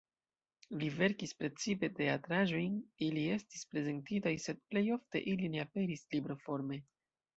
Li 0.83 0.87
verkis 1.01 1.33
precipe 1.41 1.89
teatraĵojn, 1.99 2.79
ili 3.09 3.27
estis 3.35 3.69
prezentitaj 3.75 4.33
sed 4.47 4.65
plej 4.73 4.85
ofte 4.97 5.23
ili 5.35 5.53
ne 5.57 5.63
aperis 5.69 6.07
libroforme. 6.17 6.81